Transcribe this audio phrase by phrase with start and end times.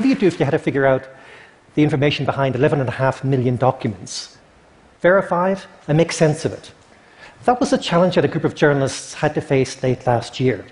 [0.00, 1.06] What do you do if you had to figure out
[1.74, 4.38] the information behind 11.5 million documents?
[5.02, 6.72] Verify it and make sense of it.
[7.44, 10.64] That was a challenge that a group of journalists had to face late last year.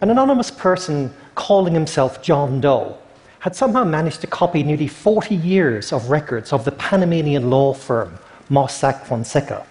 [0.00, 2.98] An anonymous person calling himself John Doe
[3.38, 8.18] had somehow managed to copy nearly 40 years of records of the Panamanian law firm
[8.50, 9.64] Mossack Fonseca.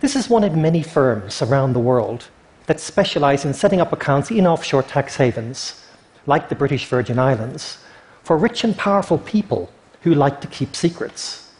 [0.00, 2.30] This is one of many firms around the world
[2.66, 5.84] that specialize in setting up accounts in offshore tax havens,
[6.28, 7.78] like the British Virgin Islands,
[8.22, 11.50] for rich and powerful people who like to keep secrets.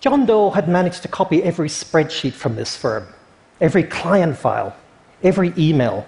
[0.00, 3.06] John Doe had managed to copy every spreadsheet from this firm,
[3.60, 4.74] every client file,
[5.22, 6.06] every email,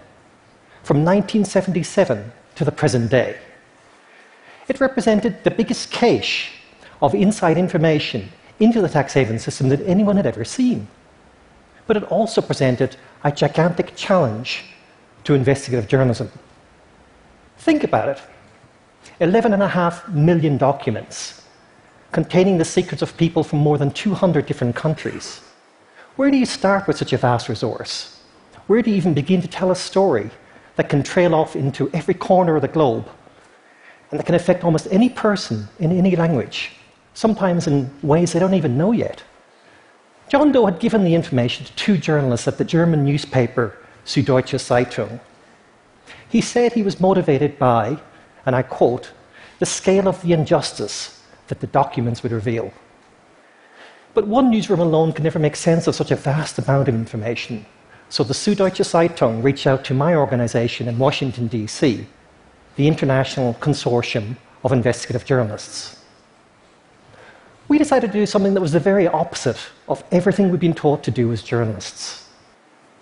[0.83, 3.37] from 1977 to the present day.
[4.69, 6.53] It represented the biggest cache
[7.03, 8.31] of inside information
[8.61, 10.89] into the tax haven system that anyone had ever seen.
[11.87, 14.65] But it also presented a gigantic challenge
[15.25, 16.31] to investigative journalism.
[17.59, 18.21] Think about it
[19.21, 21.43] 11.5 million documents
[22.13, 25.41] containing the secrets of people from more than 200 different countries.
[26.17, 28.23] Where do you start with such a vast resource?
[28.67, 30.31] Where do you even begin to tell a story
[30.77, 33.09] that can trail off into every corner of the globe
[34.11, 36.73] and that can affect almost any person in any language,
[37.15, 39.23] sometimes in ways they don't even know yet?
[40.29, 45.21] John Doe had given the information to two journalists at the German newspaper Süddeutsche Zeitung.
[46.29, 47.99] He said he was motivated by,
[48.45, 49.13] and I quote,
[49.59, 52.73] the scale of the injustice that the documents would reveal.
[54.15, 57.65] But one newsroom alone can never make sense of such a vast amount of information.
[58.09, 62.07] So the Süddeutsche Zeitung reached out to my organization in Washington, D.C.,
[62.77, 66.03] the International Consortium of Investigative Journalists.
[67.69, 71.03] We decided to do something that was the very opposite of everything we've been taught
[71.05, 72.29] to do as journalists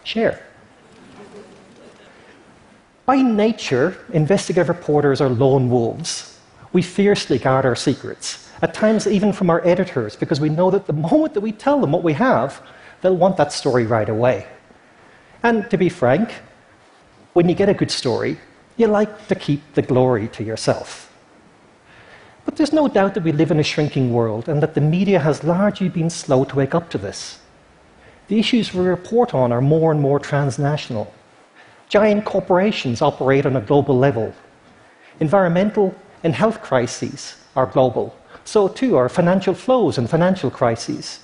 [0.05, 0.43] share.
[3.07, 6.35] By nature, investigative reporters are lone wolves
[6.75, 10.87] we fiercely guard our secrets, at times even from our editors, because we know that
[10.87, 12.61] the moment that we tell them what we have,
[13.01, 14.47] they'll want that story right away.
[15.43, 16.35] And to be frank,
[17.33, 18.41] when you get a good story,
[18.77, 21.13] you like to keep the glory to yourself.
[22.45, 25.21] But there's no doubt that we live in a shrinking world and that the media
[25.21, 27.39] has largely been slow to wake up to this.
[28.27, 31.13] The issues we report on are more and more transnational.
[31.89, 34.35] Giant corporations operate on a global level.
[35.21, 38.17] Environmental and health crises are global.
[38.45, 41.21] So, too, are financial flows and financial crises.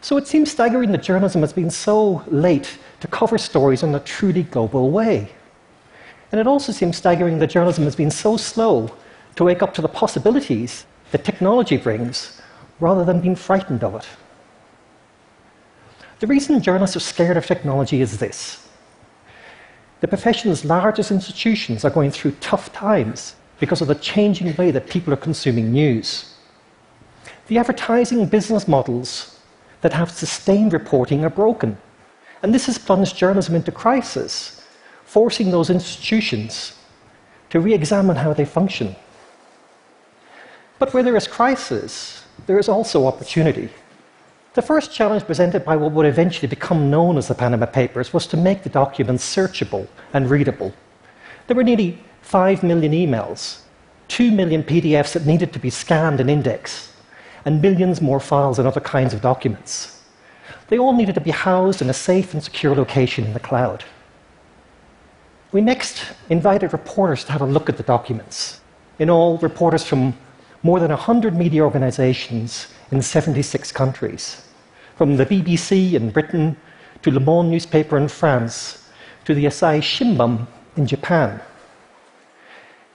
[0.00, 4.00] So, it seems staggering that journalism has been so late to cover stories in a
[4.00, 5.30] truly global way.
[6.30, 8.90] And it also seems staggering that journalism has been so slow
[9.36, 12.40] to wake up to the possibilities that technology brings
[12.80, 14.06] rather than being frightened of it.
[16.20, 18.66] The reason journalists are scared of technology is this
[20.04, 24.90] the profession's largest institutions are going through tough times because of the changing way that
[24.90, 26.34] people are consuming news.
[27.46, 29.40] The advertising business models
[29.80, 31.78] that have sustained reporting are broken.
[32.42, 34.62] And this has plunged journalism into crisis,
[35.06, 36.76] forcing those institutions
[37.48, 38.94] to re examine how they function.
[40.78, 43.70] But where there is crisis, there is also opportunity.
[44.54, 48.24] The first challenge presented by what would eventually become known as the Panama Papers was
[48.28, 50.72] to make the documents searchable and readable.
[51.48, 53.62] There were nearly 5 million emails,
[54.06, 56.92] 2 million PDFs that needed to be scanned and indexed,
[57.44, 60.02] and millions more files and other kinds of documents.
[60.68, 63.82] They all needed to be housed in a safe and secure location in the cloud.
[65.50, 68.60] We next invited reporters to have a look at the documents.
[69.00, 70.16] In all, reporters from
[70.62, 74.43] more than 100 media organizations in 76 countries,
[74.96, 76.56] from the BBC in Britain
[77.02, 78.88] to Le Monde newspaper in France
[79.24, 80.46] to the Asahi Shimbun
[80.76, 81.40] in Japan.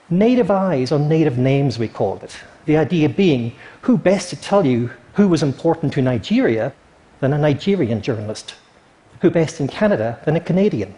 [0.08, 2.36] Native eyes on native names, we called it.
[2.66, 6.72] The idea being, who best to tell you who was important to Nigeria
[7.20, 8.54] than a Nigerian journalist?
[9.20, 10.94] Who best in Canada than a Canadian?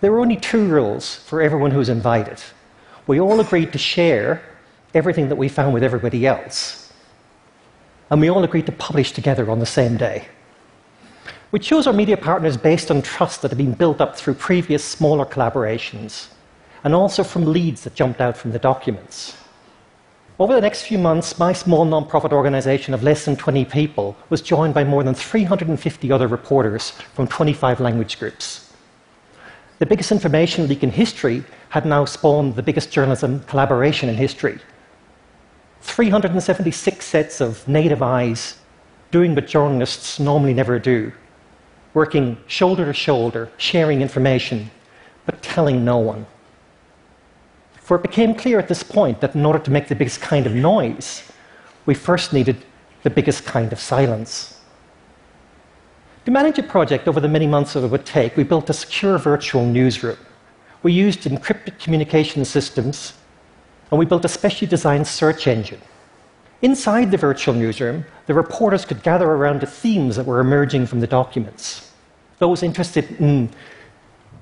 [0.00, 2.42] There were only two rules for everyone who was invited.
[3.06, 4.42] We all agreed to share
[4.94, 6.85] everything that we found with everybody else.
[8.10, 10.28] And we all agreed to publish together on the same day.
[11.52, 14.84] We chose our media partners based on trust that had been built up through previous
[14.84, 16.28] smaller collaborations
[16.84, 19.36] and also from leads that jumped out from the documents.
[20.38, 24.42] Over the next few months, my small non-profit organization of less than 20 people was
[24.42, 28.72] joined by more than 350 other reporters from 25 language groups.
[29.78, 34.58] The biggest information leak in history had now spawned the biggest journalism collaboration in history.
[35.86, 38.58] 376 sets of native eyes
[39.10, 41.12] doing what journalists normally never do,
[41.94, 44.70] working shoulder to shoulder, sharing information,
[45.24, 46.26] but telling no one.
[47.76, 50.46] For it became clear at this point that in order to make the biggest kind
[50.46, 51.22] of noise,
[51.86, 52.64] we first needed
[53.04, 54.60] the biggest kind of silence.
[56.24, 58.72] To manage a project over the many months that it would take, we built a
[58.72, 60.18] secure virtual newsroom.
[60.82, 63.14] We used encrypted communication systems,
[63.90, 65.80] and we built a specially designed search engine.
[66.62, 71.00] Inside the virtual newsroom, the reporters could gather around the themes that were emerging from
[71.00, 71.92] the documents.
[72.38, 73.50] Those interested in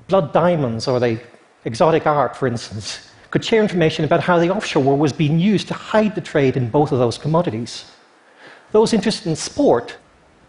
[0.07, 1.19] blood diamonds or the
[1.65, 5.67] exotic art, for instance, could share information about how the offshore world was being used
[5.67, 7.91] to hide the trade in both of those commodities.
[8.71, 9.97] Those interested in sport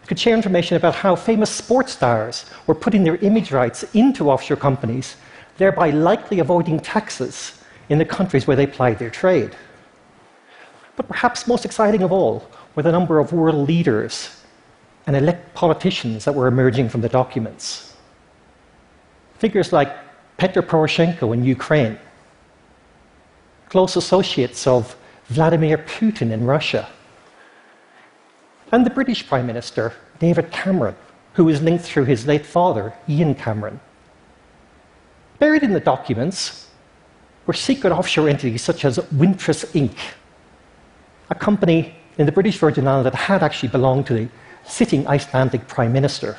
[0.07, 4.57] could share information about how famous sports stars were putting their image rights into offshore
[4.57, 5.17] companies,
[5.57, 7.56] thereby likely avoiding taxes
[7.89, 9.55] in the countries where they plied their trade.
[10.95, 14.43] But perhaps most exciting of all were the number of world leaders
[15.05, 17.95] and elect politicians that were emerging from the documents.
[19.37, 19.95] Figures like
[20.37, 21.97] Petro Poroshenko in Ukraine,
[23.69, 24.95] close associates of
[25.27, 26.89] Vladimir Putin in Russia,
[28.71, 30.95] and the British Prime Minister, David Cameron,
[31.33, 33.79] who was linked through his late father, Ian Cameron.
[35.39, 36.66] Buried in the documents
[37.47, 39.97] were secret offshore entities such as Wintris Inc.,
[41.29, 44.27] a company in the British Virgin Islands that had actually belonged to the
[44.65, 46.37] sitting Icelandic Prime Minister.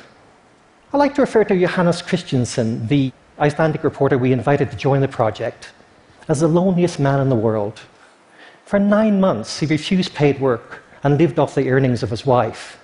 [0.93, 5.07] I like to refer to Johannes Kristjansson, the Icelandic reporter we invited to join the
[5.07, 5.71] project,
[6.27, 7.79] as the loneliest man in the world.
[8.65, 12.79] For nine months, he refused paid work and lived off the earnings of his wife.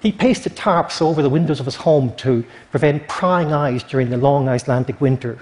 [0.00, 4.18] He pasted tarps over the windows of his home to prevent prying eyes during the
[4.18, 5.38] long Icelandic winter.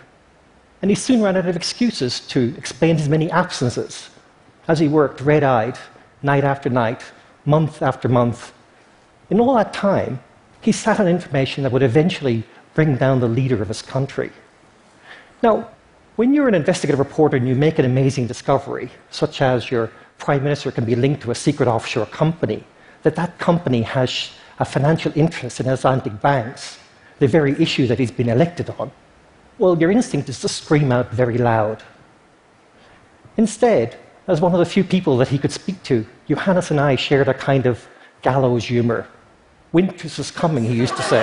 [0.83, 4.11] And he soon ran out of excuses to explain his many absences
[4.67, 5.79] as he worked red eyed,
[6.23, 7.03] night after night,
[7.45, 8.53] month after month.
[9.31, 10.21] In all that time,
[10.61, 12.45] he sat on information that would eventually
[12.75, 14.31] bring down the leader of his country.
[15.43, 15.69] Now,
[16.17, 20.43] when you're an investigative reporter and you make an amazing discovery, such as your prime
[20.43, 22.65] minister can be linked to a secret offshore company,
[23.03, 26.79] that that company has a financial interest in Icelandic banks,
[27.19, 28.91] the very issue that he's been elected on,
[29.63, 31.85] well, your instinct is to scream out very loud.
[33.37, 36.97] Instead, as one of the few people that he could speak to, Johannes and I
[36.97, 37.87] shared a kind of
[38.23, 39.07] gallows humor.
[39.71, 41.23] Winter is coming, he used to say.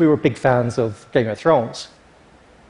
[0.00, 1.86] we were big fans of Game of Thrones.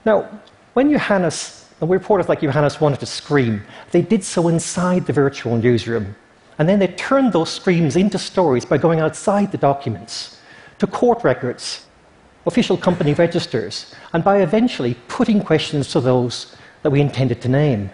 [0.04, 0.28] Now,
[0.74, 5.56] when Johannes, and reporters like Johannes wanted to scream, they did so inside the virtual
[5.56, 6.14] newsroom.
[6.58, 10.40] And then they turned those streams into stories by going outside the documents
[10.78, 11.86] to court records,
[12.46, 17.90] official company registers, and by eventually putting questions to those that we intended to name.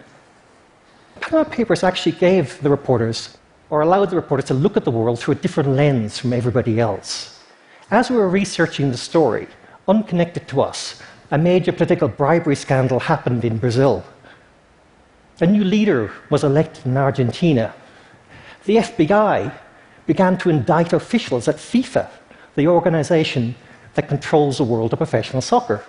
[1.20, 3.36] Panama Papers actually gave the reporters,
[3.70, 6.80] or allowed the reporters to look at the world through a different lens from everybody
[6.80, 7.40] else.
[7.90, 9.46] As we were researching the story,
[9.88, 11.00] unconnected to us,
[11.30, 14.04] a major political bribery scandal happened in Brazil.
[15.40, 17.74] A new leader was elected in Argentina.
[18.64, 19.52] The FBI
[20.06, 22.08] began to indict officials at FIFA,
[22.56, 23.54] the organization
[23.94, 25.84] that controls the world of professional soccer.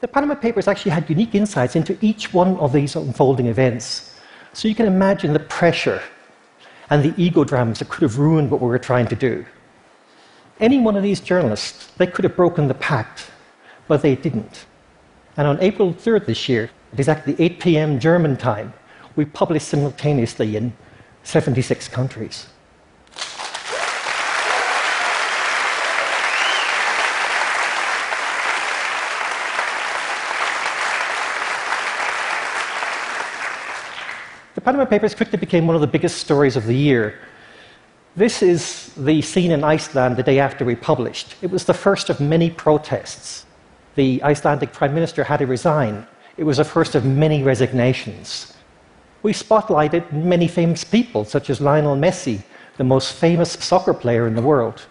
[0.00, 4.18] The Panama Papers actually had unique insights into each one of these unfolding events.
[4.52, 6.02] So you can imagine the pressure
[6.90, 9.44] and the ego dramas that could have ruined what we were trying to do.
[10.58, 13.30] Any one of these journalists, they could have broken the pact,
[13.88, 14.66] but they didn't.
[15.36, 18.00] And on April 3rd this year, at exactly 8 p.m.
[18.00, 18.72] German time,
[19.16, 20.72] we published simultaneously in
[21.24, 22.46] 76 countries.
[34.54, 37.18] The Panama Papers quickly became one of the biggest stories of the year
[38.14, 41.34] this is the scene in Iceland the day after we published.
[41.40, 43.46] It was the first of many protests.
[43.94, 46.06] The Icelandic Prime Minister had to resign.
[46.36, 48.52] It was the first of many resignations.
[49.22, 52.42] We spotlighted many famous people, such as Lionel Messi,
[52.76, 54.82] the most famous soccer player in the world.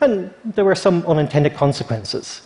[0.00, 2.42] And there were some unintended consequences.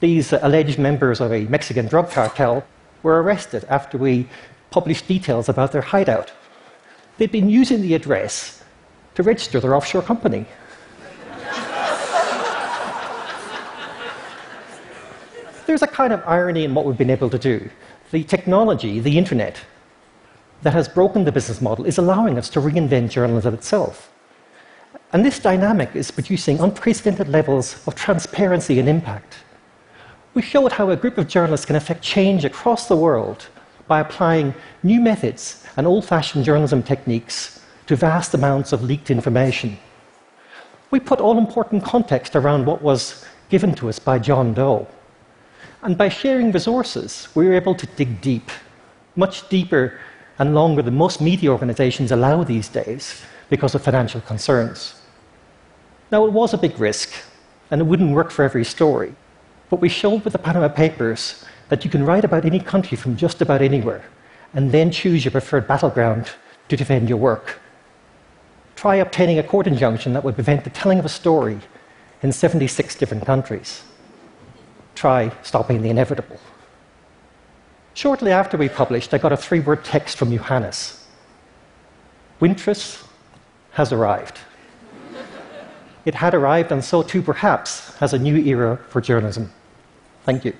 [0.00, 2.64] These alleged members of a Mexican drug cartel
[3.02, 4.28] were arrested after we
[4.70, 6.32] published details about their hideout.
[7.18, 8.62] They'd been using the address
[9.14, 10.46] to register their offshore company.
[15.66, 17.68] There's a kind of irony in what we've been able to do.
[18.10, 19.60] The technology, the internet,
[20.62, 24.12] that has broken the business model is allowing us to reinvent journalism itself.
[25.12, 29.38] And this dynamic is producing unprecedented levels of transparency and impact.
[30.34, 33.48] We showed how a group of journalists can affect change across the world
[33.86, 39.78] by applying new methods and old fashioned journalism techniques to vast amounts of leaked information.
[40.90, 44.86] We put all important context around what was given to us by John Doe.
[45.82, 48.50] And by sharing resources, we were able to dig deep,
[49.16, 49.98] much deeper
[50.38, 55.00] and longer than most media organizations allow these days because of financial concerns.
[56.10, 57.12] Now, it was a big risk,
[57.70, 59.14] and it wouldn't work for every story,
[59.70, 63.16] but we showed with the Panama Papers that you can write about any country from
[63.16, 64.04] just about anywhere
[64.54, 66.30] and then choose your preferred battleground
[66.68, 67.60] to defend your work.
[68.76, 71.58] Try obtaining a court injunction that would prevent the telling of a story
[72.22, 73.82] in 76 different countries.
[74.94, 76.40] Try stopping the inevitable.
[77.98, 81.04] Shortly after we published, I got a three word text from Johannes
[82.40, 83.04] Wintris
[83.72, 84.38] has arrived.
[86.04, 89.50] it had arrived, and so too, perhaps, has a new era for journalism.
[90.22, 90.52] Thank you.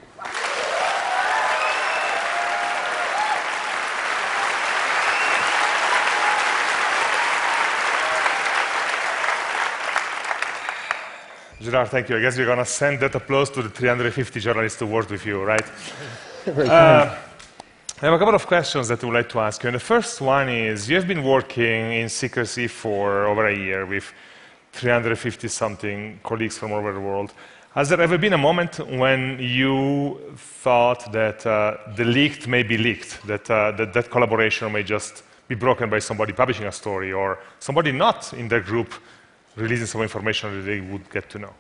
[11.61, 12.16] Gerard, thank you.
[12.16, 15.25] I guess we're going to send that applause to the 350 journalists who worked with
[15.25, 15.62] you, right?
[16.49, 17.16] uh,
[18.00, 19.71] I have a couple of questions that I would like to ask you.
[19.71, 23.87] And the first one is you have been working in secrecy for over a year
[23.87, 24.12] with
[24.71, 27.33] 350 something colleagues from all over the world.
[27.75, 32.78] Has there ever been a moment when you thought that uh, the leaked may be
[32.78, 37.12] leaked, that, uh, that that collaboration may just be broken by somebody publishing a story
[37.12, 38.95] or somebody not in their group
[39.57, 41.55] releasing some information that they would get to know?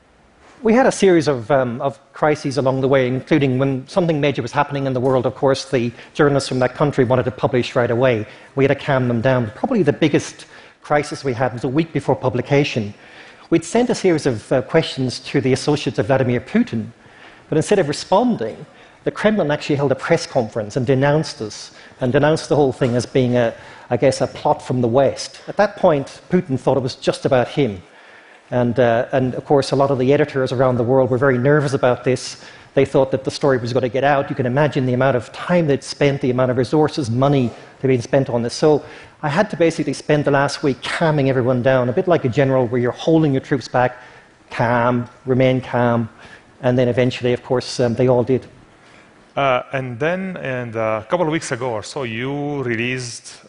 [0.60, 4.42] We had a series of, um, of, crises along the way, including when something major
[4.42, 5.24] was happening in the world.
[5.24, 8.26] Of course, the journalists from that country wanted to publish right away.
[8.56, 9.52] We had to calm them down.
[9.54, 10.46] Probably the biggest
[10.82, 12.92] crisis we had was a week before publication.
[13.50, 16.88] We'd sent a series of uh, questions to the associates of Vladimir Putin,
[17.48, 18.66] but instead of responding,
[19.04, 22.96] the Kremlin actually held a press conference and denounced us and denounced the whole thing
[22.96, 23.54] as being, a,
[23.90, 25.40] I guess, a plot from the West.
[25.46, 27.80] At that point, Putin thought it was just about him.
[28.50, 31.38] And, uh, and of course, a lot of the editors around the world were very
[31.38, 32.42] nervous about this.
[32.74, 34.30] They thought that the story was going to get out.
[34.30, 37.50] You can imagine the amount of time they'd spent, the amount of resources, money
[37.80, 38.54] they'd been spent on this.
[38.54, 38.84] So
[39.22, 42.28] I had to basically spend the last week calming everyone down, a bit like a
[42.28, 43.98] general where you're holding your troops back,
[44.50, 46.08] calm, remain calm,
[46.62, 48.46] and then eventually, of course, um, they all did.
[49.36, 53.44] Uh, and then, and uh, a couple of weeks ago or so, you released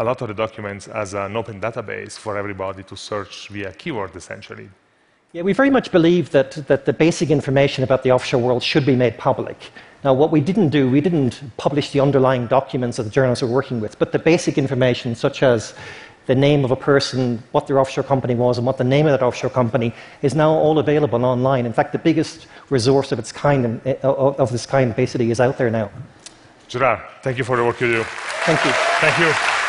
[0.00, 4.16] a lot of the documents as an open database for everybody to search via keyword,
[4.16, 4.68] essentially.
[5.32, 8.86] Yeah, we very much believe that, that the basic information about the offshore world should
[8.86, 9.58] be made public.
[10.02, 13.50] Now, what we didn't do, we didn't publish the underlying documents that the journalists were
[13.50, 15.74] working with, but the basic information, such as
[16.24, 19.12] the name of a person, what their offshore company was, and what the name of
[19.12, 19.92] that offshore company
[20.22, 21.66] is now all available online.
[21.66, 25.58] In fact, the biggest resource of its kind, eh, of this kind, basically, is out
[25.58, 25.90] there now.
[26.68, 28.04] Gerard, thank you for the work you do.
[28.46, 28.72] Thank you.
[28.72, 29.59] Thank you.